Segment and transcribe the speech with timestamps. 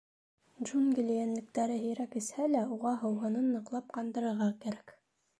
[0.67, 4.95] Джунгли йәнлектәре һирәк эсһә лә, уға һыуһынын ныҡлап ҡандырырға кәрәк.